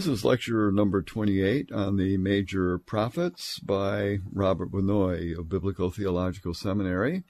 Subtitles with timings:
[0.00, 6.54] This is lecture number 28 on the major prophets by Robert Vannoy of Biblical Theological
[6.54, 7.22] Seminary.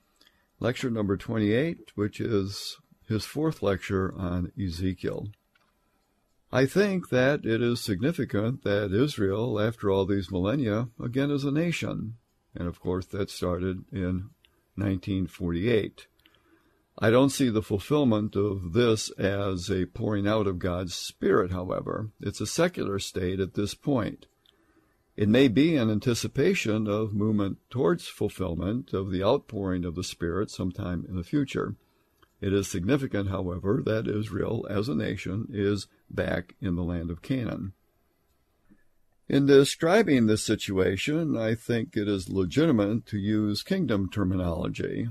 [0.60, 2.76] Lecture number 28, which is
[3.08, 5.30] his fourth lecture on Ezekiel.
[6.52, 11.50] I think that it is significant that Israel, after all these millennia, again is a
[11.50, 12.18] nation.
[12.54, 14.30] And of course, that started in
[14.76, 16.06] 1948.
[17.02, 22.10] I don't see the fulfillment of this as a pouring out of God's Spirit, however.
[22.20, 24.26] It's a secular state at this point.
[25.16, 30.50] It may be an anticipation of movement towards fulfillment of the outpouring of the Spirit
[30.50, 31.76] sometime in the future.
[32.42, 37.22] It is significant, however, that Israel as a nation is back in the land of
[37.22, 37.72] Canaan.
[39.26, 45.08] In describing this situation, I think it is legitimate to use kingdom terminology.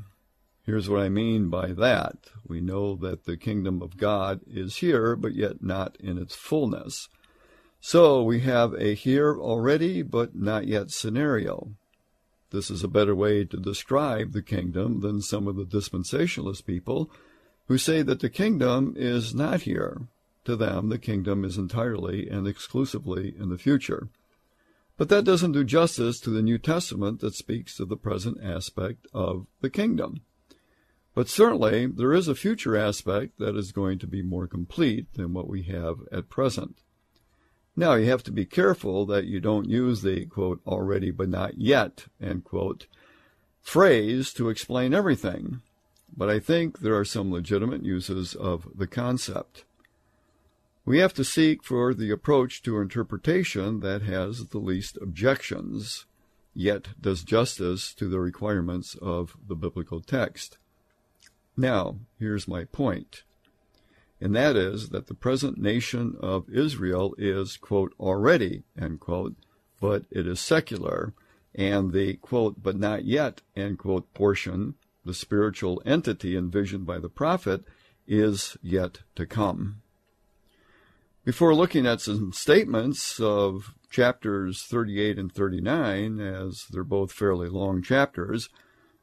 [0.69, 2.29] Here's what I mean by that.
[2.47, 7.09] We know that the kingdom of God is here, but yet not in its fullness.
[7.81, 11.71] So we have a here already, but not yet scenario.
[12.51, 17.09] This is a better way to describe the kingdom than some of the dispensationalist people
[17.65, 20.03] who say that the kingdom is not here.
[20.45, 24.09] To them, the kingdom is entirely and exclusively in the future.
[24.97, 29.07] But that doesn't do justice to the New Testament that speaks of the present aspect
[29.15, 30.21] of the kingdom.
[31.19, 35.33] But certainly, there is a future aspect that is going to be more complete than
[35.33, 36.77] what we have at present.
[37.75, 41.57] Now, you have to be careful that you don't use the, quote, already but not
[41.57, 42.87] yet, end quote,
[43.61, 45.61] phrase to explain everything.
[46.15, 49.65] But I think there are some legitimate uses of the concept.
[50.85, 56.05] We have to seek for the approach to interpretation that has the least objections,
[56.53, 60.57] yet does justice to the requirements of the biblical text.
[61.59, 63.23] Now, here's my point,
[64.21, 69.35] and that is that the present nation of Israel is, quote, already, end quote,
[69.81, 71.13] but it is secular,
[71.53, 77.09] and the, quote, but not yet, end quote, portion, the spiritual entity envisioned by the
[77.09, 77.65] prophet,
[78.07, 79.81] is yet to come.
[81.25, 87.81] Before looking at some statements of chapters 38 and 39, as they're both fairly long
[87.81, 88.47] chapters,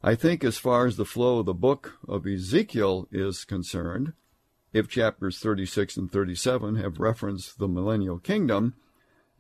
[0.03, 4.13] I think, as far as the flow of the book of Ezekiel is concerned,
[4.73, 8.75] if chapters 36 and 37 have referenced the millennial kingdom,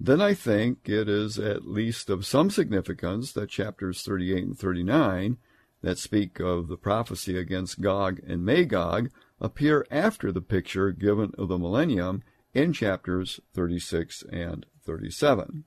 [0.00, 5.39] then I think it is at least of some significance that chapters 38 and 39,
[5.83, 11.49] that speak of the prophecy against Gog and Magog, appear after the picture given of
[11.49, 12.23] the millennium
[12.55, 15.65] in chapters 36 and 37.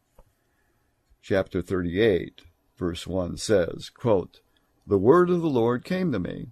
[1.21, 2.41] Chapter 38,
[2.75, 4.41] verse 1 says, quote,
[4.89, 6.47] the word of the Lord came to me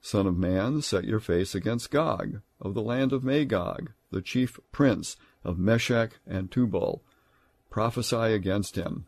[0.00, 4.58] Son of man, set your face against Gog, of the land of Magog, the chief
[4.72, 7.02] prince of Meshech and Tubal.
[7.70, 9.06] Prophesy against him.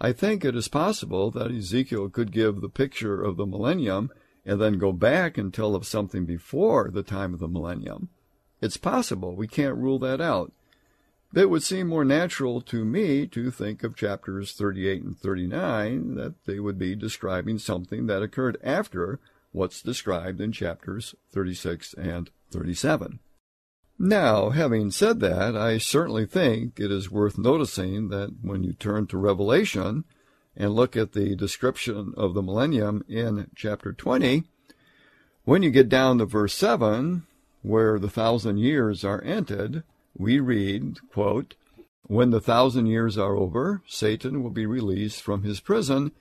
[0.00, 4.10] I think it is possible that Ezekiel could give the picture of the millennium
[4.44, 8.10] and then go back and tell of something before the time of the millennium.
[8.60, 9.34] It's possible.
[9.34, 10.52] We can't rule that out.
[11.34, 16.44] It would seem more natural to me to think of chapters 38 and 39 that
[16.46, 19.20] they would be describing something that occurred after
[19.52, 23.18] what's described in chapters 36 and 37.
[23.98, 29.06] Now, having said that, I certainly think it is worth noticing that when you turn
[29.08, 30.04] to Revelation
[30.56, 34.44] and look at the description of the millennium in chapter 20,
[35.44, 37.26] when you get down to verse 7,
[37.62, 39.82] where the thousand years are ended,
[40.18, 41.54] we read, quote,
[42.02, 46.12] When the thousand years are over, Satan will be released from his prison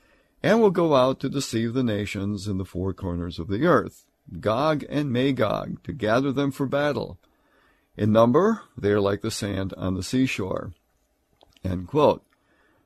[0.43, 4.05] and will go out to deceive the nations in the four corners of the earth,
[4.39, 7.17] Gog and Magog, to gather them for battle.
[7.95, 10.73] In number, they are like the sand on the seashore.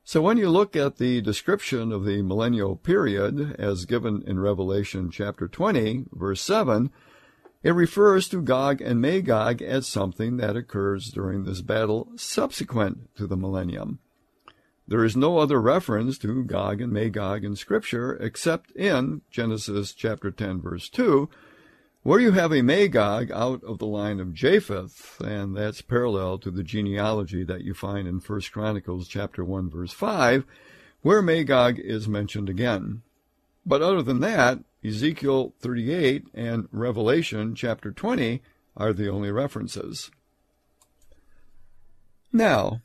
[0.03, 5.11] So when you look at the description of the millennial period as given in Revelation
[5.11, 6.89] chapter 20, verse 7,
[7.63, 13.27] it refers to Gog and Magog as something that occurs during this battle subsequent to
[13.27, 13.99] the millennium.
[14.87, 20.31] There is no other reference to Gog and Magog in Scripture except in Genesis chapter
[20.31, 21.29] 10 verse 2,
[22.03, 26.49] where you have a Magog out of the line of Japheth, and that's parallel to
[26.49, 30.45] the genealogy that you find in 1 Chronicles chapter 1 verse 5,
[31.03, 33.03] where Magog is mentioned again.
[33.65, 38.41] But other than that, Ezekiel 38 and Revelation chapter 20
[38.75, 40.09] are the only references.
[42.33, 42.81] Now,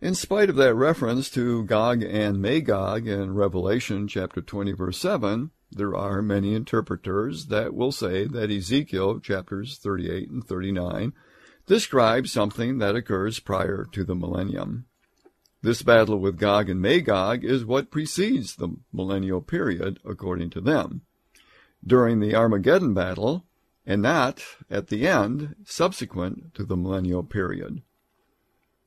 [0.00, 5.50] in spite of that reference to Gog and Magog in Revelation chapter 20 verse 7,
[5.70, 11.12] there are many interpreters that will say that Ezekiel chapters 38 and 39
[11.66, 14.86] describe something that occurs prior to the millennium.
[15.62, 21.02] This battle with Gog and Magog is what precedes the millennial period, according to them.
[21.84, 23.46] During the Armageddon battle,
[23.86, 27.82] and not at the end subsequent to the millennial period.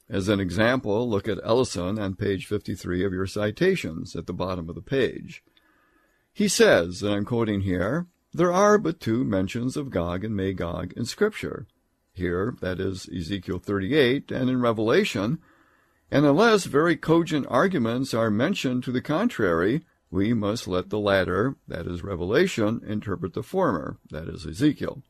[0.09, 4.67] As an example, look at Ellison on page 53 of your citations at the bottom
[4.67, 5.43] of the page.
[6.33, 10.93] He says, and I'm quoting here, there are but two mentions of Gog and Magog
[10.93, 11.67] in Scripture.
[12.11, 15.39] Here, that is Ezekiel 38, and in Revelation,
[16.11, 21.55] and unless very cogent arguments are mentioned to the contrary, we must let the latter,
[21.67, 25.03] that is Revelation, interpret the former, that is Ezekiel.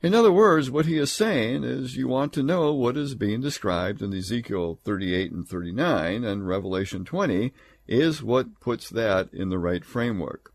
[0.00, 3.40] In other words, what he is saying is you want to know what is being
[3.40, 7.52] described in Ezekiel 38 and 39 and Revelation 20
[7.88, 10.52] is what puts that in the right framework.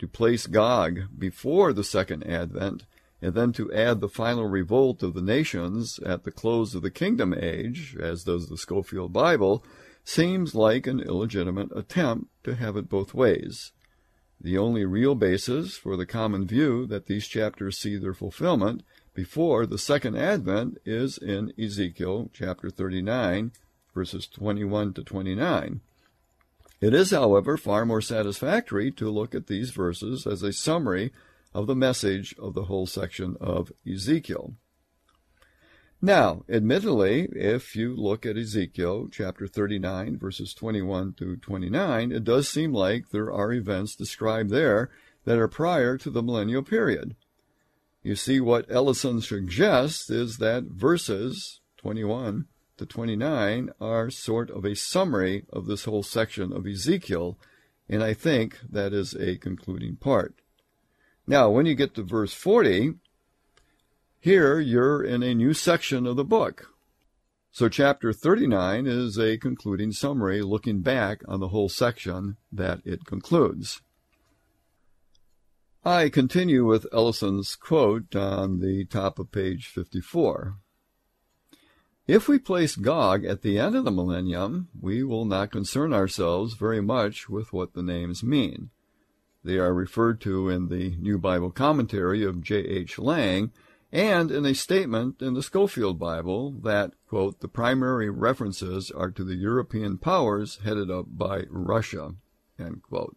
[0.00, 2.84] To place Gog before the second advent
[3.20, 6.90] and then to add the final revolt of the nations at the close of the
[6.90, 9.64] kingdom age, as does the Scofield Bible,
[10.04, 13.72] seems like an illegitimate attempt to have it both ways.
[14.40, 19.66] The only real basis for the common view that these chapters see their fulfillment before
[19.66, 23.50] the second advent is in Ezekiel chapter 39,
[23.92, 25.80] verses 21 to 29.
[26.80, 31.12] It is, however, far more satisfactory to look at these verses as a summary
[31.54, 34.54] of the message of the whole section of Ezekiel.
[36.00, 42.48] Now, admittedly, if you look at Ezekiel chapter 39, verses 21 to 29, it does
[42.48, 44.90] seem like there are events described there
[45.24, 47.16] that are prior to the millennial period.
[48.04, 52.46] You see, what Ellison suggests is that verses 21
[52.76, 57.38] to 29 are sort of a summary of this whole section of Ezekiel,
[57.88, 60.36] and I think that is a concluding part.
[61.28, 62.94] Now, when you get to verse 40,
[64.18, 66.72] here you're in a new section of the book.
[67.50, 73.04] So, chapter 39 is a concluding summary looking back on the whole section that it
[73.04, 73.82] concludes.
[75.84, 80.56] I continue with Ellison's quote on the top of page 54.
[82.06, 86.54] If we place Gog at the end of the millennium, we will not concern ourselves
[86.54, 88.70] very much with what the names mean.
[89.48, 92.56] They are referred to in the New Bible Commentary of J.
[92.56, 92.98] H.
[92.98, 93.50] Lang
[93.90, 99.24] and in a statement in the Scofield Bible that, quote, the primary references are to
[99.24, 102.10] the European powers headed up by Russia,
[102.58, 103.16] end quote.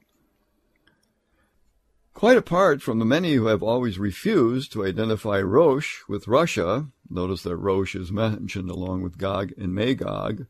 [2.13, 7.41] Quite apart from the many who have always refused to identify Rosh with Russia, notice
[7.43, 10.45] that Rosh is mentioned along with Gog and Magog,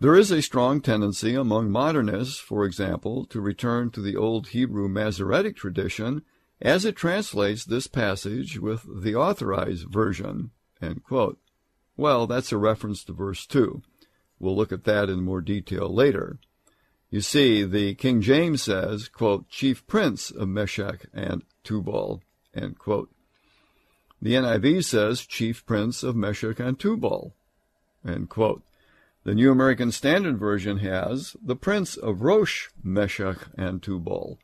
[0.00, 4.88] there is a strong tendency among modernists, for example, to return to the old Hebrew
[4.88, 6.22] Masoretic tradition
[6.60, 10.50] as it translates this passage with the authorized version.
[11.96, 13.82] Well, that's a reference to verse 2.
[14.38, 16.38] We'll look at that in more detail later.
[17.10, 22.20] You see, the King James says, quote, chief prince of Meshech and Tubal,
[22.52, 23.10] end quote.
[24.20, 27.34] The NIV says chief prince of Meshech and Tubal,
[28.04, 28.62] end quote.
[29.24, 34.38] The New American Standard Version has the Prince of Rosh, Meshech, and Tubal.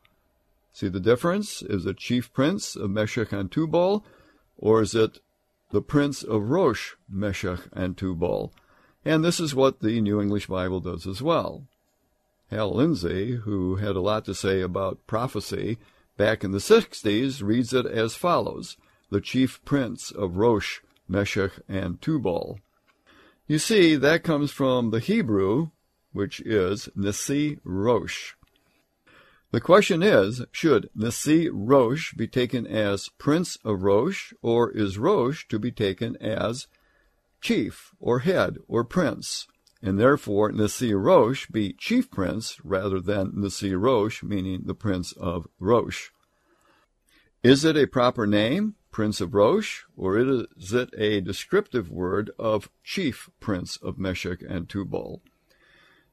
[0.73, 1.61] See the difference?
[1.61, 4.03] Is it Chief Prince of Meshech and Tubal,
[4.57, 5.19] or is it
[5.69, 8.53] the Prince of Rosh, Meshech, and Tubal?
[9.05, 11.67] And this is what the New English Bible does as well.
[12.49, 15.77] Hal Lindsey, who had a lot to say about prophecy
[16.17, 18.77] back in the 60s, reads it as follows
[19.11, 22.57] The Chief Prince of Rosh, Meshech, and Tubal.
[23.51, 25.71] You see, that comes from the Hebrew,
[26.13, 28.35] which is Nasi Rosh.
[29.51, 35.49] The question is, should Nasi Rosh be taken as Prince of Rosh, or is Rosh
[35.49, 36.67] to be taken as
[37.41, 39.47] chief, or head, or prince?
[39.81, 45.45] And therefore Nasi Rosh be chief prince rather than Nasi Rosh, meaning the prince of
[45.59, 46.11] Rosh.
[47.43, 48.75] Is it a proper name?
[48.91, 54.67] Prince of Rosh, or is it a descriptive word of chief prince of Meshech and
[54.67, 55.21] Tubal?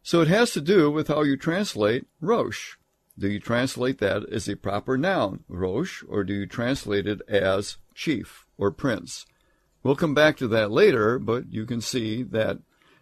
[0.03, 2.77] So it has to do with how you translate Rosh.
[3.19, 7.79] Do you translate that as a proper noun, Rosh, or do you translate it as
[7.95, 9.27] chief or prince?
[9.83, 12.59] We'll come back to that later, but you can see that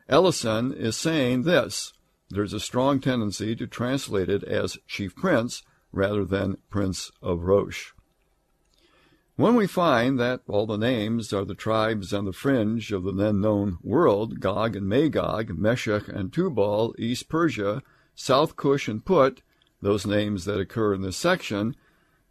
[0.08, 1.92] Ellison is saying this.
[2.30, 7.92] There's a strong tendency to translate it as chief prince rather than prince of Rosh.
[9.36, 13.12] When we find that all the names are the tribes on the fringe of the
[13.12, 17.82] then known world, Gog and Magog, Meshech and Tubal, East Persia,
[18.14, 19.42] South Cush and Put,
[19.82, 21.76] those names that occur in this section,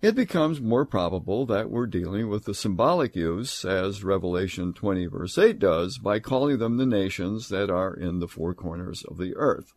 [0.02, 5.38] it becomes more probable that we're dealing with the symbolic use, as Revelation 20, verse
[5.38, 9.36] 8 does, by calling them the nations that are in the four corners of the
[9.36, 9.76] earth.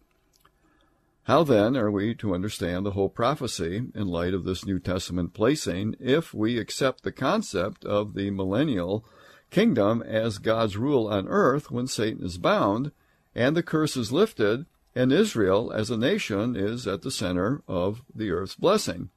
[1.29, 5.35] How then are we to understand the whole prophecy in light of this New Testament
[5.35, 9.05] placing if we accept the concept of the millennial
[9.51, 12.93] kingdom as God's rule on earth when Satan is bound
[13.35, 18.01] and the curse is lifted and Israel as a nation is at the center of
[18.15, 19.11] the earth's blessing?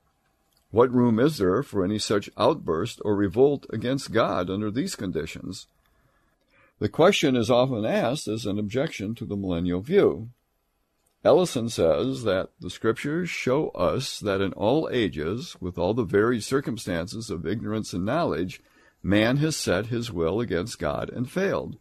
[0.70, 5.68] What room is there for any such outburst or revolt against God under these conditions?
[6.80, 10.27] The question is often asked as an objection to the millennial view.
[11.24, 16.44] Ellison says that the scriptures show us that in all ages, with all the varied
[16.44, 18.62] circumstances of ignorance and knowledge,
[19.04, 21.78] man has set his will against God and failed.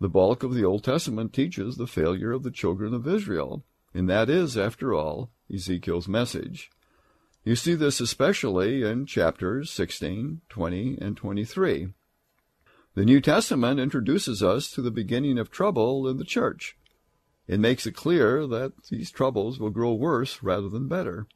[0.00, 3.62] The bulk of the Old Testament teaches the failure of the children of Israel,
[3.94, 6.70] and that is, after all, Ezekiel's message.
[7.44, 11.88] You see this especially in chapters 16, 20, and 23.
[12.94, 16.76] The New Testament introduces us to the beginning of trouble in the church.
[17.50, 21.26] It makes it clear that these troubles will grow worse rather than better.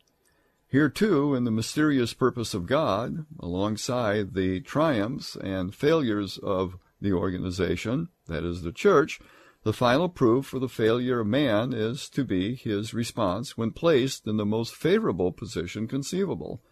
[0.68, 7.12] Here, too, in the mysterious purpose of God, alongside the triumphs and failures of the
[7.12, 9.18] organization, that is, the church,
[9.64, 14.28] the final proof for the failure of man is to be his response when placed
[14.28, 16.62] in the most favorable position conceivable.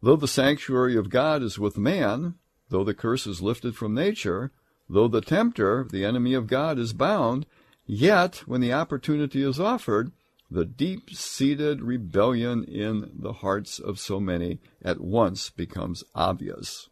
[0.00, 2.36] Though the sanctuary of God is with man,
[2.70, 4.50] though the curse is lifted from nature,
[4.88, 7.44] though the tempter, the enemy of God, is bound,
[7.90, 10.12] yet when the opportunity is offered,
[10.50, 16.88] the deep seated rebellion in the hearts of so many at once becomes obvious.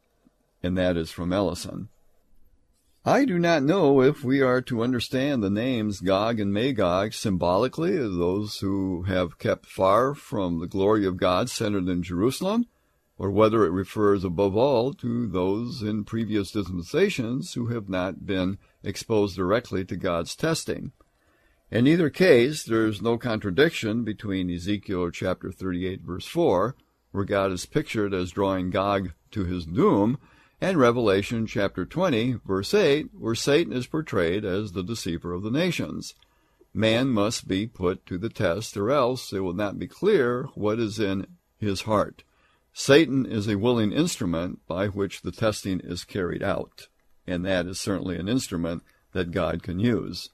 [0.62, 1.88] And that is from Ellison.
[3.04, 7.96] I do not know if we are to understand the names Gog and Magog symbolically
[7.96, 12.66] as those who have kept far from the glory of God centered in Jerusalem,
[13.16, 18.58] or whether it refers above all to those in previous dispensations who have not been
[18.82, 20.92] exposed directly to God's testing.
[21.70, 26.74] In either case, there is no contradiction between Ezekiel chapter 38 verse 4,
[27.10, 30.18] where God is pictured as drawing Gog to his doom,
[30.60, 35.50] and Revelation chapter 20, verse 8, where Satan is portrayed as the deceiver of the
[35.50, 36.14] nations.
[36.74, 40.78] Man must be put to the test, or else it will not be clear what
[40.78, 41.26] is in
[41.58, 42.24] his heart.
[42.72, 46.88] Satan is a willing instrument by which the testing is carried out,
[47.28, 48.82] and that is certainly an instrument
[49.12, 50.30] that God can use.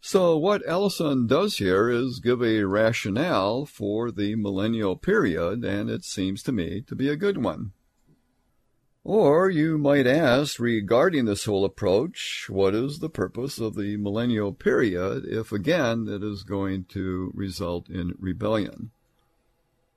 [0.00, 6.04] So, what Ellison does here is give a rationale for the millennial period, and it
[6.04, 7.72] seems to me to be a good one.
[9.04, 14.52] Or you might ask, regarding this whole approach, what is the purpose of the millennial
[14.52, 18.90] period if again it is going to result in rebellion?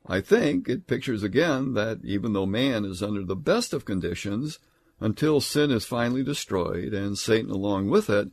[0.08, 4.60] I think it pictures again that even though man is under the best of conditions,
[5.00, 8.30] until sin is finally destroyed and Satan along with it,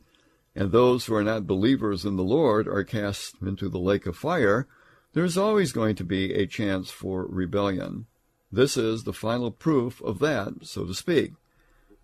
[0.55, 4.15] and those who are not believers in the Lord are cast into the lake of
[4.15, 4.67] fire,
[5.13, 8.05] there's always going to be a chance for rebellion.
[8.51, 11.33] This is the final proof of that, so to speak.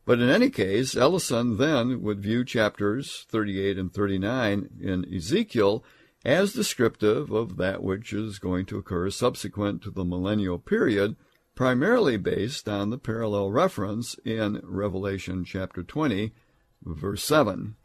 [0.05, 5.83] But in any case, Ellison then would view chapters 38 and 39 in Ezekiel
[6.25, 11.15] as descriptive of that which is going to occur subsequent to the millennial period,
[11.59, 16.31] primarily based on the parallel reference in Revelation chapter 20,
[16.85, 17.75] verse 7.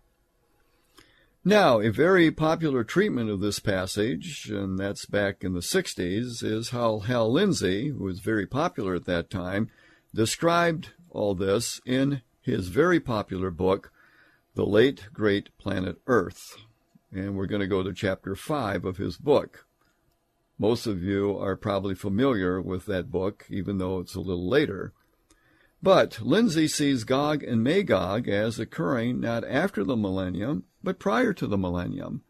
[1.45, 6.71] Now, a very popular treatment of this passage, and that's back in the 60s, is
[6.71, 9.69] how Hal Lindsey, who was very popular at that time,
[10.15, 13.91] described all this in his very popular book,
[14.55, 16.59] The Late Great Planet Earth.
[17.11, 19.64] And we're going to go to chapter 5 of his book.
[20.59, 24.93] Most of you are probably familiar with that book, even though it's a little later.
[25.83, 31.47] But Lindsey sees Gog and Magog as occurring not after the millennium, but prior to
[31.47, 32.23] the millennium.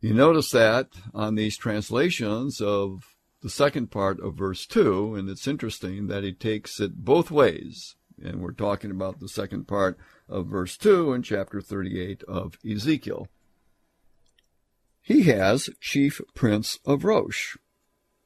[0.00, 5.46] You notice that on these translations of the second part of verse 2, and it's
[5.46, 7.96] interesting that he takes it both ways.
[8.22, 9.98] And we're talking about the second part
[10.28, 13.28] of verse 2 in chapter 38 of Ezekiel.
[15.02, 17.56] He has chief prince of Rosh.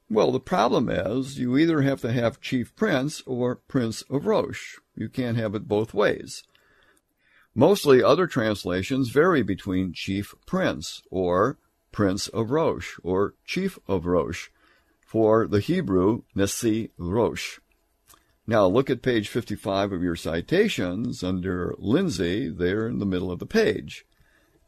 [0.09, 4.77] Well, the problem is you either have to have chief prince or prince of Rosh.
[4.95, 6.43] You can't have it both ways.
[7.55, 11.57] Mostly other translations vary between chief prince or
[11.91, 14.49] prince of Rosh or chief of Rosh
[15.07, 17.59] For the Hebrew, Nasi Rosh.
[18.45, 23.39] Now look at page 55 of your citations under Lindsey there in the middle of
[23.39, 24.05] the page.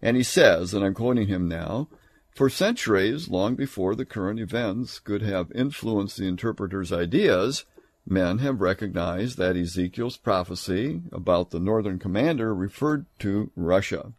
[0.02, 1.88] And he says, and I'm quoting him now,
[2.32, 7.66] For centuries, long before the current events could have influenced the interpreter's ideas,
[8.06, 14.14] men have recognized that Ezekiel's prophecy about the northern commander referred to Russia.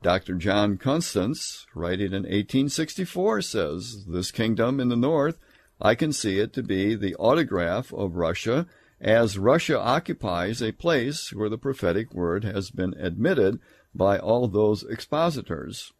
[0.00, 0.34] Dr.
[0.34, 5.38] John Constance, writing in 1864, says, This kingdom in the north,
[5.80, 8.66] I can see it to be the autograph of Russia,
[9.00, 13.58] as Russia occupies a place where the prophetic word has been admitted
[13.98, 15.92] by all those expositors.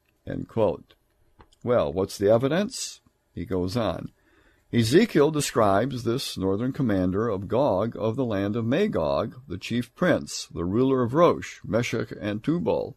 [1.62, 3.00] Well, what's the evidence?
[3.34, 4.12] He goes on.
[4.72, 10.46] Ezekiel describes this northern commander of Gog of the land of Magog, the chief prince,
[10.54, 12.94] the ruler of Rosh, Meshech, and Tubal.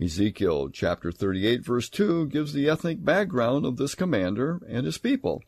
[0.00, 5.42] Ezekiel chapter 38 verse 2 gives the ethnic background of this commander and his people.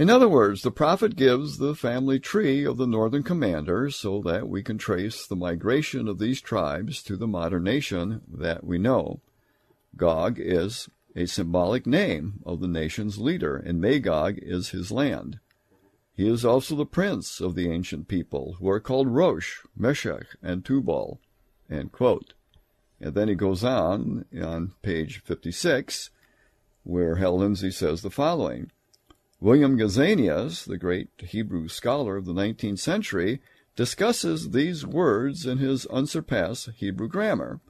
[0.00, 4.48] In other words, the prophet gives the family tree of the northern commander so that
[4.48, 9.20] we can trace the migration of these tribes to the modern nation that we know.
[9.98, 15.38] Gog is a symbolic name of the nation's leader, and Magog is his land.
[16.16, 20.64] He is also the prince of the ancient people, who are called Rosh, Meshech, and
[20.64, 21.20] Tubal.
[21.68, 21.90] And
[22.98, 26.08] then he goes on, on page 56,
[26.84, 28.70] where Hal Lindsey says the following.
[29.42, 33.40] William Gesenius, the great Hebrew scholar of the 19th century,
[33.74, 37.60] discusses these words in his unsurpassed Hebrew grammar.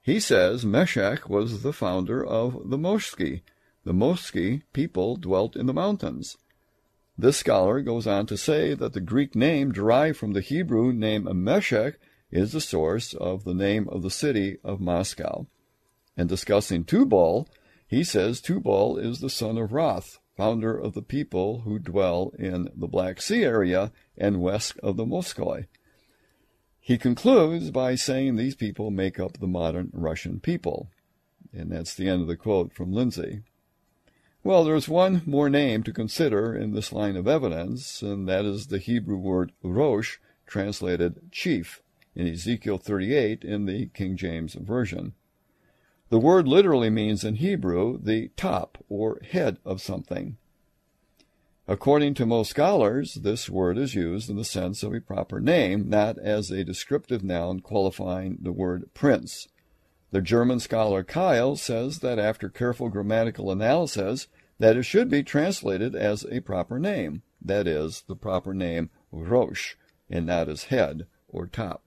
[0.00, 3.42] He says Meshech was the founder of the Moshki.
[3.82, 6.36] The Moshki people dwelt in the mountains.
[7.18, 11.26] This scholar goes on to say that the Greek name derived from the Hebrew name
[11.42, 11.98] Meshech
[12.30, 15.48] is the source of the name of the city of Moscow.
[16.16, 17.48] In discussing Tubal,
[17.88, 22.70] he says Tubal is the son of Roth, founder of the people who dwell in
[22.74, 25.66] the Black Sea area and west of the Moskoi.
[26.80, 30.88] He concludes by saying these people make up the modern Russian people.
[31.52, 33.42] And that's the end of the quote from Lindsey.
[34.42, 38.68] Well, there's one more name to consider in this line of evidence, and that is
[38.68, 41.82] the Hebrew word rosh, translated chief,
[42.14, 45.12] in Ezekiel 38 in the King James Version.
[46.10, 50.36] The word literally means in Hebrew the top or head of something.
[51.68, 55.88] According to most scholars, this word is used in the sense of a proper name,
[55.88, 59.46] not as a descriptive noun qualifying the word prince.
[60.10, 64.26] The German scholar Keil says that after careful grammatical analysis,
[64.58, 69.76] that it should be translated as a proper name, that is, the proper name Rosh,
[70.10, 71.84] and not as head or top.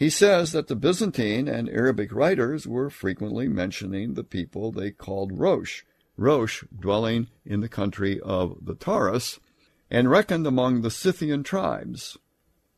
[0.00, 5.38] He says that the Byzantine and Arabic writers were frequently mentioning the people they called
[5.38, 5.82] Rosh,
[6.16, 9.40] Rosh dwelling in the country of the Taurus,
[9.90, 12.16] and reckoned among the Scythian tribes.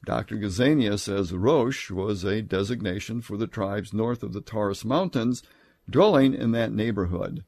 [0.04, 0.36] Dr.
[0.36, 5.44] Gesenius says Rosh was a designation for the tribes north of the Taurus Mountains
[5.88, 7.44] dwelling in that neighborhood.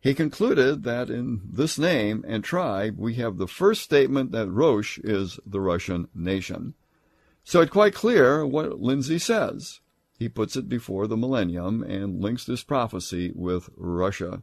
[0.00, 4.96] He concluded that in this name and tribe we have the first statement that Rosh
[4.98, 6.74] is the Russian nation.
[7.48, 9.80] So it's quite clear what Lindsey says.
[10.18, 14.42] He puts it before the millennium and links this prophecy with Russia.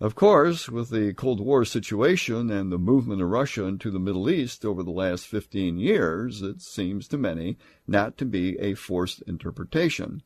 [0.00, 4.28] Of course, with the Cold War situation and the movement of Russia into the Middle
[4.28, 9.22] East over the last 15 years, it seems to many not to be a forced
[9.28, 10.24] interpretation.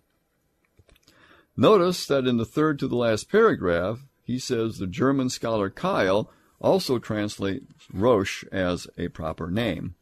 [1.58, 6.30] Notice that in the third to the last paragraph, he says the German scholar Keil
[6.58, 9.94] also translates Rosh as a proper name.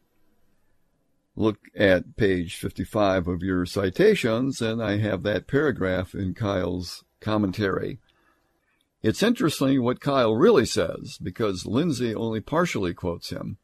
[1.39, 7.99] Look at page 55 of your citations, and I have that paragraph in Keil's commentary.
[9.03, 13.57] It's interesting what Keil really says, because Lindsey only partially quotes him.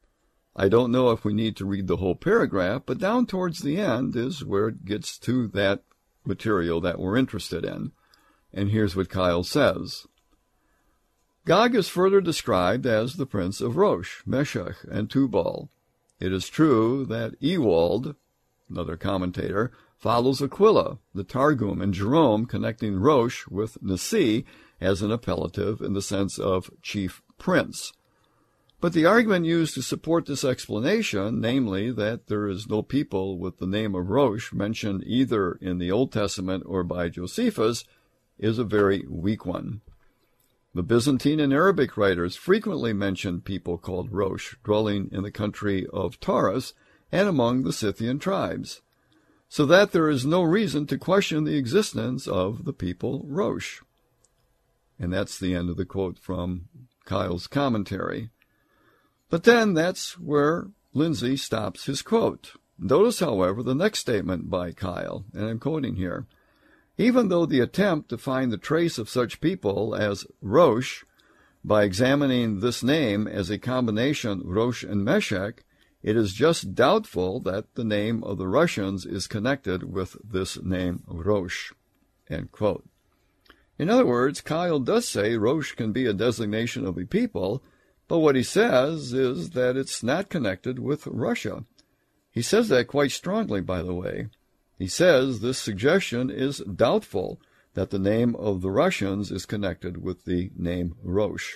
[0.56, 3.78] I don't know if we need to read the whole paragraph, but down towards the
[3.78, 5.82] end is where it gets to that
[6.26, 7.92] material that we're interested in.
[8.54, 10.06] And here's what Keil says.
[11.46, 15.72] Gog is further described as the prince of Rosh, Meshach, and Tubal.
[16.24, 18.16] It is true that Ewald,
[18.70, 24.46] another commentator, follows Aquila, the Targum, and Jerome connecting Rosh with Nasi
[24.80, 27.92] as an appellative in the sense of chief prince.
[28.80, 33.58] But the argument used to support this explanation, namely that there is no people with
[33.58, 37.84] the name of Rosh mentioned either in the Old Testament or by Josephus,
[38.40, 39.82] is a very weak one.
[40.76, 46.20] The Byzantine and Arabic writers frequently mention people called Rosh dwelling in the country of
[46.20, 46.74] Taurus
[47.12, 48.82] and among the Scythian tribes,
[49.48, 53.82] so that there is no reason to question the existence of the people Rosh.
[54.98, 56.70] And that's the end of the quote from
[57.06, 58.32] Keil's commentary.
[59.30, 62.54] But then that's where Lindsey stops his quote.
[62.80, 66.26] Notice, however, the next statement by Keil, and I'm quoting here.
[66.98, 71.04] Even though the attempt to find the trace of such people as Rosh
[71.64, 75.64] by examining this name as a combination Rosh and Meshech,
[76.04, 81.04] it is just doubtful that the name of the Russians is connected with this name
[81.08, 81.72] Rosh.
[82.30, 87.64] In other words, Keil does say Rosh can be a designation of a people,
[88.08, 91.64] but what he says is that it's not connected with Russia.
[92.30, 94.28] He says that quite strongly, by the way.
[94.84, 97.40] He says this suggestion is doubtful
[97.74, 101.56] that the name of the Russians is connected with the name Rosh.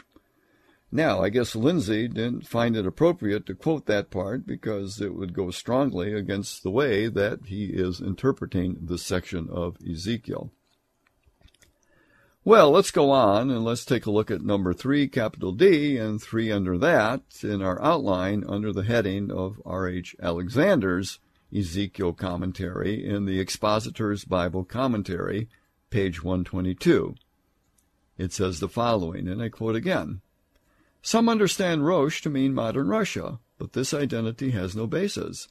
[0.94, 5.34] Now, I guess Lindsey didn't find it appropriate to quote that part because it would
[5.34, 10.54] go strongly against the way that he is interpreting this section of Ezekiel.
[12.46, 16.22] Well, let's go on and let's take a look at number three, capital D, and
[16.22, 20.16] three under that in our outline under the heading of R.H.
[20.22, 21.20] Alexander's
[21.56, 25.48] Ezekiel commentary in the Expositor's Bible Commentary,
[25.90, 27.16] page 122.
[28.18, 30.22] It says the following, and I quote again
[31.02, 35.48] Some understand Rosh to mean modern Russia, but this identity has no basis.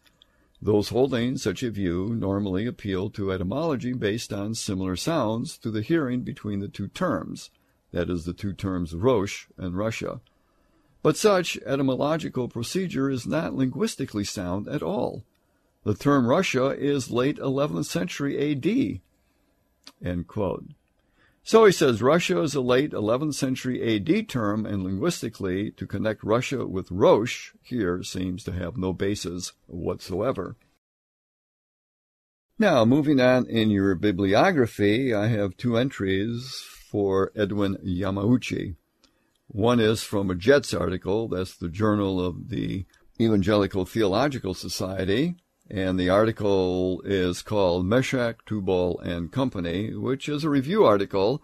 [0.60, 5.82] Those holding such a view normally appeal to etymology based on similar sounds to the
[5.82, 7.50] hearing between the two terms,
[7.92, 10.20] that is, the two terms Rosh and Russia.
[11.02, 15.24] But such etymological procedure is not linguistically sound at all.
[15.86, 19.00] The term Russia is late 11th century AD.
[20.04, 20.64] End quote.
[21.44, 26.24] So he says Russia is a late 11th century AD term, and linguistically, to connect
[26.24, 30.56] Russia with Rosh here seems to have no basis whatsoever.
[32.58, 38.74] Now, moving on in your bibliography, I have two entries for Edwin Yamauchi.
[39.46, 42.86] One is from a JETS article, that's the Journal of the
[43.20, 45.36] Evangelical Theological Society,
[45.68, 51.42] and the article is called Meshech, Tubal, and Company, which is a review article,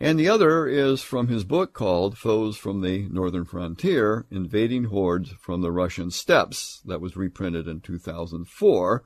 [0.00, 5.30] and the other is from his book called Foes from the Northern Frontier, Invading Hordes
[5.40, 9.02] from the Russian Steppes, that was reprinted in 2004,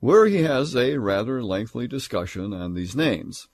[0.00, 3.48] where he has a rather lengthy discussion on these names.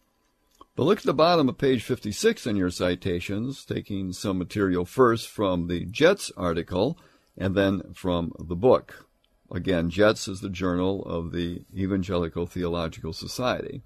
[0.77, 5.29] But look at the bottom of page 56 in your citations, taking some material first
[5.29, 6.97] from the JETS article
[7.37, 9.08] and then from the book.
[9.51, 13.83] Again, JETS is the journal of the Evangelical Theological Society.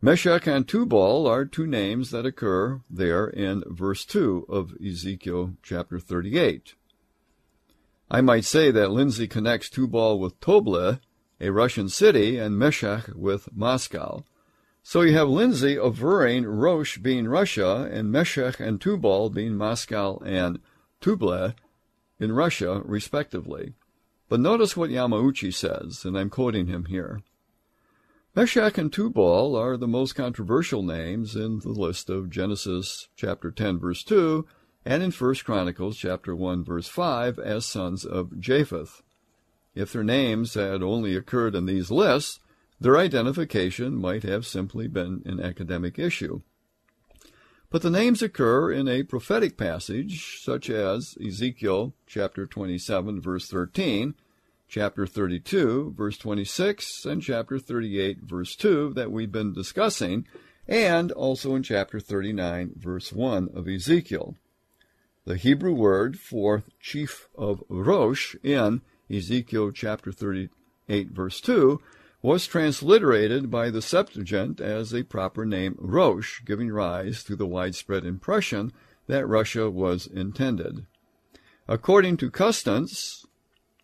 [0.00, 5.98] Meshech and Tubal are two names that occur there in verse 2 of Ezekiel chapter
[5.98, 6.74] 38.
[8.10, 10.98] I might say that Lindsey connects Tubal with Toble,
[11.40, 14.24] a Russian city, and Meshech with Moscow.
[14.84, 20.60] So you have Lindsey averring Rosh being Russia and Meshech and Tubal being Moscow and
[21.00, 21.54] Tuble
[22.20, 23.74] in Russia, respectively.
[24.32, 27.20] But notice what Yamauchi says, and I'm quoting him here.
[28.34, 33.78] Meshech and Tubal are the most controversial names in the list of Genesis chapter 10
[33.78, 34.46] verse 2
[34.86, 39.02] and in 1 Chronicles chapter 1 verse 5 as sons of Japheth.
[39.74, 42.40] If their names had only occurred in these lists,
[42.80, 46.40] their identification might have simply been an academic issue.
[47.72, 54.14] But the names occur in a prophetic passage such as Ezekiel chapter 27 verse 13
[54.72, 60.26] chapter 32, verse 26, and chapter 38, verse 2 that we've been discussing,
[60.66, 64.34] and also in chapter 39, verse 1 of Ezekiel.
[65.26, 68.80] The Hebrew word for chief of Rosh in
[69.10, 71.78] Ezekiel chapter 38, verse 2
[72.22, 78.06] was transliterated by the Septuagint as a proper name Rosh, giving rise to the widespread
[78.06, 78.72] impression
[79.06, 80.86] that Russia was intended.
[81.68, 83.26] According to Custance,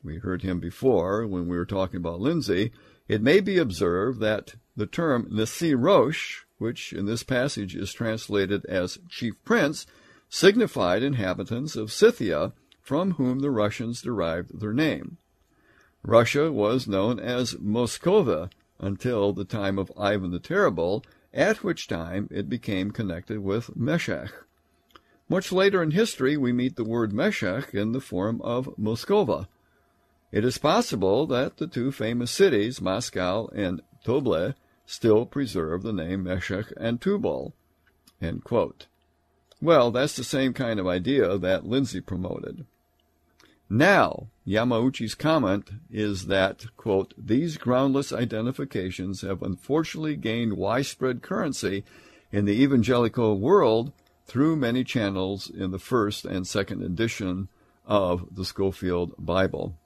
[0.02, 2.72] we heard him before when we were talking about Lindsey,
[3.08, 8.64] it may be observed that the term Nasi Rosh, which in this passage is translated
[8.66, 9.86] as chief prince,
[10.28, 15.18] signified inhabitants of Scythia, from whom the Russians derived their name.
[16.02, 22.28] Russia was known as Moscova until the time of Ivan the Terrible, at which time
[22.30, 24.32] it became connected with Meshech.
[25.28, 29.48] Much later in history, we meet the word Meshech in the form of Moscova.
[30.30, 36.24] It is possible that the two famous cities, Moscow and Toble, still preserve the name
[36.24, 37.54] Meshech and Tubal.
[39.60, 42.66] Well, that's the same kind of idea that Lindsey promoted.
[43.70, 51.84] Now, Yamauchi's comment is that, quote, these groundless identifications have unfortunately gained widespread currency
[52.32, 53.92] in the evangelical world
[54.26, 57.48] through many channels in the first and second edition
[57.86, 59.76] of the Scofield Bible.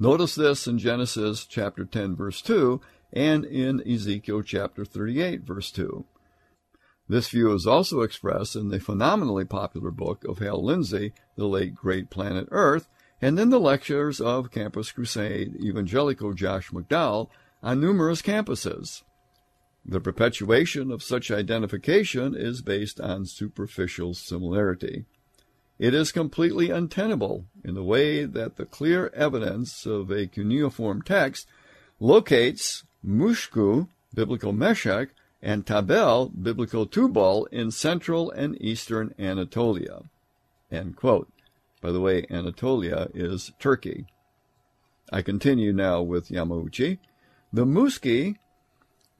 [0.00, 2.80] Notice this in Genesis chapter 10 verse 2
[3.12, 6.04] and in Ezekiel chapter 38, verse 2.
[7.08, 11.74] This view is also expressed in the phenomenally popular book of Hal Lindsey, The Late
[11.74, 12.86] Great Planet Earth,
[13.20, 17.28] and in the lectures of Campus Crusade evangelical Josh McDowell
[17.60, 19.02] on numerous campuses.
[19.84, 25.06] The perpetuation of such identification is based on superficial similarity.
[25.78, 31.46] It is completely untenable in the way that the clear evidence of a cuneiform text
[32.00, 35.10] locates Mushku, biblical Meshech,
[35.40, 40.02] and Tabal, biblical Tubal, in central and eastern Anatolia.
[40.70, 44.06] By the way, Anatolia is Turkey.
[45.12, 46.98] I continue now with Yamauchi.
[47.52, 48.36] The Muski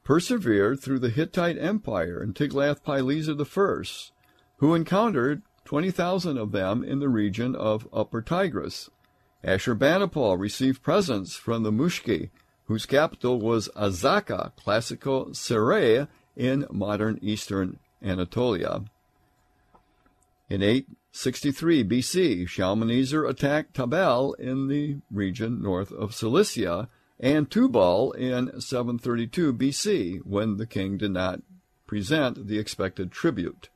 [0.03, 3.83] persevered through the Hittite Empire and Tiglath-Pileser I,
[4.57, 8.89] who encountered 20,000 of them in the region of Upper Tigris.
[9.43, 12.31] Ashurbanipal received presents from the Mushki,
[12.65, 18.85] whose capital was Azaka, classical Syria, in modern eastern Anatolia.
[20.49, 28.59] In 863 BC, Shalmaneser attacked Tabal in the region north of Cilicia and Tubal in
[28.59, 31.43] 732 BC, when the king did not
[31.85, 33.69] present the expected tribute.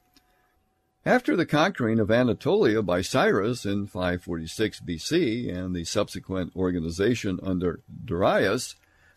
[1.06, 7.82] After the conquering of Anatolia by Cyrus in 546 BC and the subsequent organization under
[8.06, 8.76] Darius,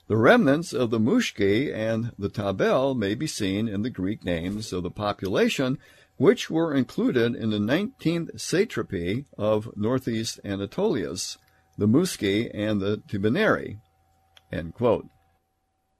[0.08, 4.72] the remnants of the Mushki and the Tabal may be seen in the Greek names
[4.72, 5.78] of the population
[6.16, 11.38] which were included in the 19th satrapy of northeast Anatolias,
[11.78, 13.78] the Muski and the Tibareni.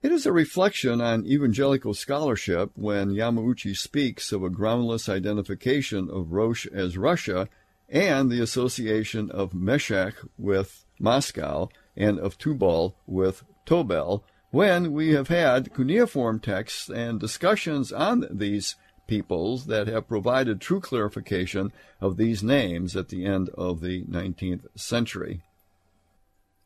[0.03, 6.33] It is a reflection on evangelical scholarship when Yamauchi speaks of a groundless identification of
[6.33, 7.49] Rosh as Russia
[7.89, 15.29] and the association of Meshech with Moscow and of Tubal with Tobel, when we have
[15.29, 22.43] had cuneiform texts and discussions on these peoples that have provided true clarification of these
[22.43, 25.41] names at the end of the 19th century.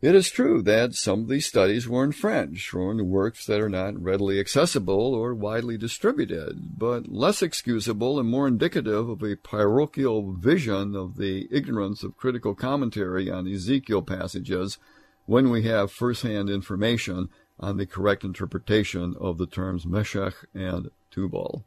[0.03, 3.61] It is true that some of these studies were in French or in works that
[3.61, 9.37] are not readily accessible or widely distributed, but less excusable and more indicative of a
[9.37, 14.79] parochial vision of the ignorance of critical commentary on Ezekiel passages
[15.27, 21.63] when we have first-hand information on the correct interpretation of the terms Meshech and Tubal.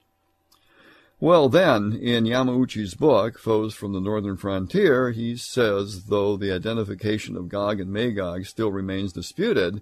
[1.24, 7.38] Well, then, in Yamauchi's book, Foes from the Northern Frontier, he says, though the identification
[7.38, 9.82] of Gog and Magog still remains disputed,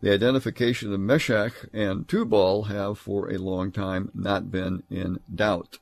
[0.00, 5.78] the identification of Meshach and Tubal have for a long time not been in doubt.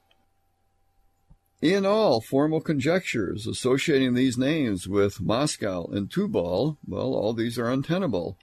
[1.63, 7.71] In all formal conjectures associating these names with Moscow and Tubal, well, all these are
[7.71, 8.37] untenable.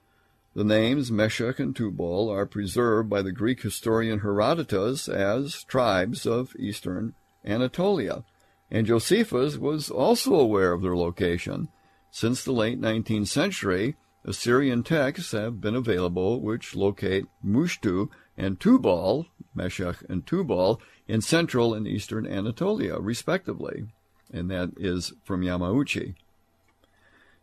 [0.57, 6.55] The names Meshech and Tubal are preserved by the Greek historian Herodotus as tribes of
[6.57, 7.13] eastern
[7.45, 8.23] Anatolia,
[8.71, 11.67] and Josephus was also aware of their location.
[12.09, 19.27] Since the late 19th century, Assyrian texts have been available which locate Mushtu and Tubal,
[19.53, 23.89] Meshech and Tubal, in central and eastern Anatolia, respectively.
[24.33, 26.15] And that is from Yamauchi.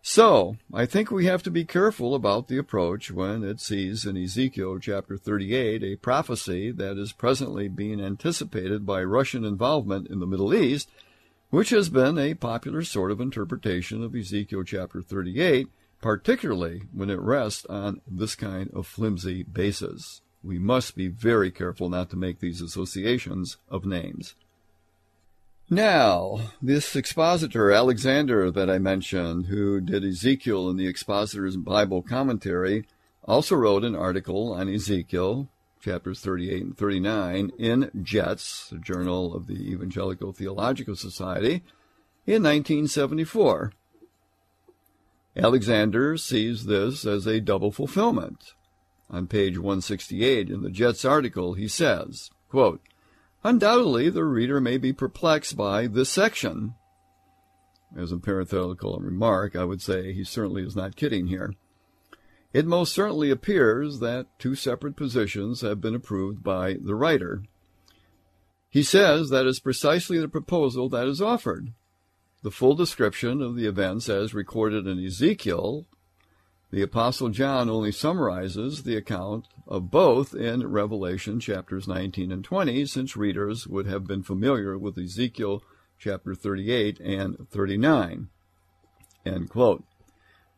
[0.06, 4.18] So, I think we have to be careful about the approach when it sees in
[4.18, 10.26] Ezekiel chapter 38 a prophecy that is presently being anticipated by Russian involvement in the
[10.26, 10.90] Middle East,
[11.48, 15.68] which has been a popular sort of interpretation of Ezekiel chapter 38,
[16.02, 20.20] particularly when it rests on this kind of flimsy basis.
[20.42, 24.34] We must be very careful not to make these associations of names.
[25.70, 32.84] Now, this expositor, Alexander, that I mentioned, who did Ezekiel in the Expositor's Bible Commentary,
[33.24, 35.48] also wrote an article on Ezekiel,
[35.80, 41.62] chapters 38 and 39, in JETS, the Journal of the Evangelical Theological Society,
[42.26, 43.72] in 1974.
[45.34, 48.52] Alexander sees this as a double fulfillment.
[49.08, 52.82] On page 168 in the JETS article, he says, quote,
[53.44, 56.74] Undoubtedly, the reader may be perplexed by this section.
[57.94, 61.52] As a parenthetical remark, I would say he certainly is not kidding here.
[62.54, 67.42] It most certainly appears that two separate positions have been approved by the writer.
[68.70, 71.72] He says that is precisely the proposal that is offered.
[72.42, 75.86] The full description of the events as recorded in Ezekiel
[76.74, 82.84] the Apostle John only summarizes the account of both in Revelation chapters 19 and 20,
[82.86, 85.62] since readers would have been familiar with Ezekiel
[86.00, 88.28] chapter 38 and 39.
[89.24, 89.84] End quote.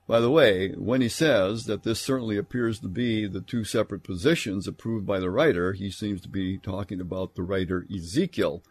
[0.09, 4.02] By the way, when he says that this certainly appears to be the two separate
[4.02, 8.62] positions approved by the writer, he seems to be talking about the writer Ezekiel.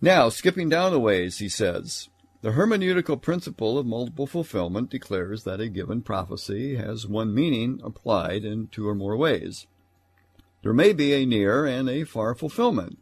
[0.00, 2.08] Now, skipping down a ways, he says,
[2.44, 8.44] the hermeneutical principle of multiple fulfillment declares that a given prophecy has one meaning applied
[8.44, 9.66] in two or more ways.
[10.62, 12.98] There may be a near and a far fulfillment,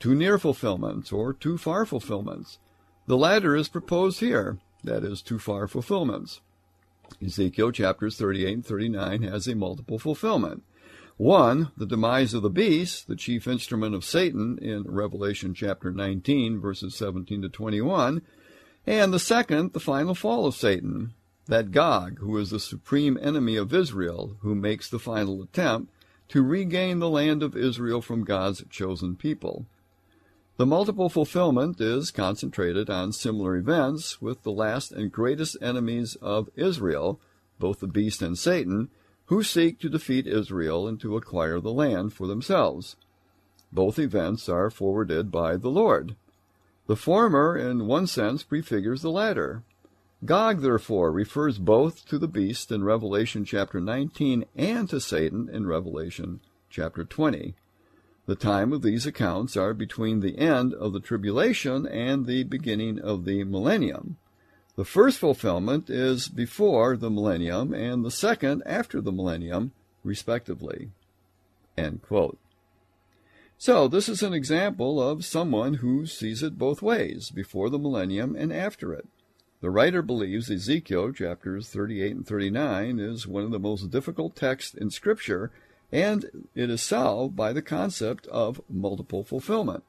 [0.00, 2.58] two near fulfillments, or two far fulfillments.
[3.06, 6.40] The latter is proposed here that is, two far fulfillments.
[7.24, 10.64] Ezekiel chapters 38 and 39 has a multiple fulfillment.
[11.18, 16.60] One, the demise of the beast, the chief instrument of Satan in Revelation chapter 19,
[16.60, 18.22] verses 17 to 21,
[18.86, 21.14] and the second, the final fall of Satan,
[21.46, 25.92] that Gog, who is the supreme enemy of Israel, who makes the final attempt
[26.28, 29.66] to regain the land of Israel from God's chosen people.
[30.56, 36.50] The multiple fulfillment is concentrated on similar events with the last and greatest enemies of
[36.56, 37.20] Israel,
[37.58, 38.90] both the beast and Satan,
[39.26, 42.96] who seek to defeat Israel and to acquire the land for themselves.
[43.72, 46.16] Both events are forwarded by the Lord.
[46.86, 49.62] The former, in one sense, prefigures the latter.
[50.24, 55.66] Gog, therefore, refers both to the beast in Revelation chapter 19 and to Satan in
[55.66, 56.40] Revelation
[56.70, 57.54] chapter 20.
[58.26, 63.00] The time of these accounts are between the end of the tribulation and the beginning
[63.00, 64.16] of the millennium.
[64.76, 70.90] The first fulfillment is before the millennium, and the second after the millennium, respectively.
[73.64, 78.34] So, this is an example of someone who sees it both ways, before the millennium
[78.34, 79.06] and after it.
[79.60, 84.74] The writer believes Ezekiel chapters 38 and 39 is one of the most difficult texts
[84.74, 85.52] in Scripture
[85.92, 89.84] and it is solved by the concept of multiple fulfillment.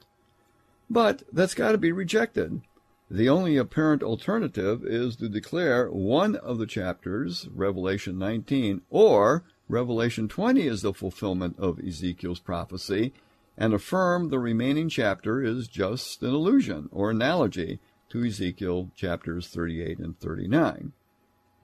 [0.88, 2.62] But that's got to be rejected.
[3.10, 10.28] The only apparent alternative is to declare one of the chapters, Revelation 19, or Revelation
[10.28, 13.14] 20 is the fulfillment of Ezekiel's prophecy,
[13.58, 20.00] and affirm the remaining chapter is just an allusion or analogy to Ezekiel chapters 38
[20.00, 20.94] and 39.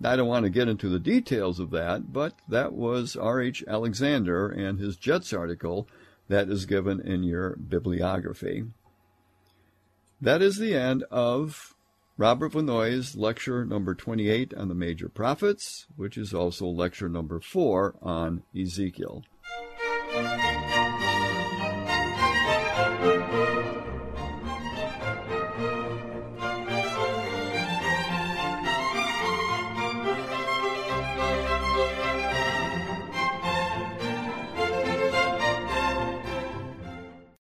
[0.04, 3.63] I don't want to get into the details of that, but that was R.H.
[3.67, 5.88] Alexander and his JETS article
[6.30, 8.63] that is given in your bibliography.
[10.21, 11.75] That is the end of
[12.17, 17.95] Robert Vannoy's lecture number 28 on the major prophets, which is also lecture number 4
[18.02, 19.23] on Ezekiel.